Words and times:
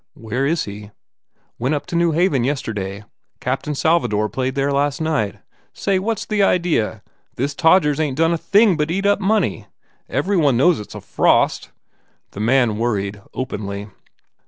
"Where 0.15 0.47
is 0.47 0.63
he?" 0.63 0.89
"Went 1.59 1.75
up 1.75 1.85
to 1.85 1.95
New 1.95 2.11
Haven 2.11 2.43
yesterday. 2.43 3.03
Cap 3.39 3.61
tain 3.61 3.75
Salvador 3.75 4.29
played 4.29 4.55
there 4.55 4.71
last 4.73 4.99
night. 4.99 5.35
Say, 5.73 5.99
what 5.99 6.17
s 6.17 6.25
the 6.25 6.41
idea? 6.41 7.03
This 7.35 7.53
Todgers 7.53 7.99
ain 7.99 8.15
t 8.15 8.19
done 8.23 8.33
a 8.33 8.37
thing 8.39 8.75
but 8.77 8.89
eat 8.89 9.05
up 9.05 9.19
money. 9.19 9.67
Every 10.09 10.37
one 10.37 10.57
knows 10.57 10.79
it 10.79 10.89
s 10.89 10.95
a 10.95 11.01
frost!" 11.01 11.69
The 12.31 12.39
man 12.39 12.77
worried 12.79 13.21
openly. 13.35 13.89